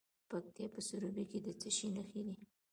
[0.03, 2.35] د پکتیکا په سروبي کې د څه شي نښې دي؟